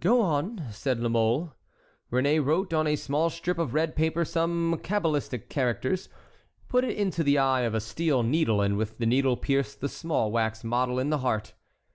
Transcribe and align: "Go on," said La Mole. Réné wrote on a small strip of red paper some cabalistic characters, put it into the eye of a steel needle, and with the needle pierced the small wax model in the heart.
"Go 0.00 0.20
on," 0.20 0.64
said 0.72 1.00
La 1.00 1.08
Mole. 1.08 1.54
Réné 2.12 2.44
wrote 2.44 2.74
on 2.74 2.86
a 2.86 2.96
small 2.96 3.30
strip 3.30 3.56
of 3.56 3.72
red 3.72 3.96
paper 3.96 4.26
some 4.26 4.76
cabalistic 4.82 5.48
characters, 5.48 6.10
put 6.68 6.84
it 6.84 6.98
into 6.98 7.24
the 7.24 7.38
eye 7.38 7.62
of 7.62 7.74
a 7.74 7.80
steel 7.80 8.22
needle, 8.22 8.60
and 8.60 8.76
with 8.76 8.98
the 8.98 9.06
needle 9.06 9.38
pierced 9.38 9.80
the 9.80 9.88
small 9.88 10.30
wax 10.30 10.62
model 10.62 10.98
in 10.98 11.08
the 11.08 11.20
heart. 11.24 11.54